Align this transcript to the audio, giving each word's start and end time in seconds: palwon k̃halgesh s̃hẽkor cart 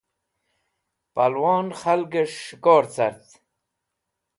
palwon 1.13 1.67
k̃halgesh 1.77 2.37
s̃hẽkor 2.45 2.83
cart 2.95 3.25